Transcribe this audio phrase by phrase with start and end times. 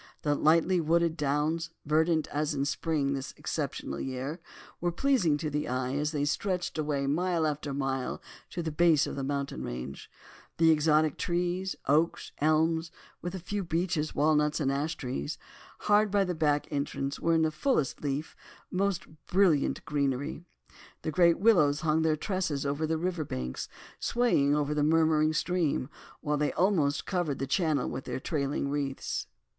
[0.23, 4.39] The lightly wooded downs, verdant as in spring in this exceptional year,
[4.79, 8.19] were pleasing to the eye as they stretched away mile after mile
[8.49, 10.09] to the base of the mountain range.
[10.57, 12.89] The exotic trees, oaks and elms,
[13.21, 15.29] with a few beeches, walnuts, and an ash tree,
[15.81, 18.35] hard by the back entrance were in fullest leaf,
[18.71, 20.43] most brilliant greenery.
[21.03, 23.59] The great willows hung their tresses over the river bank,
[23.99, 25.91] swaying over the murmuring stream,
[26.21, 29.27] while they almost covered the channel with their trailing wreaths.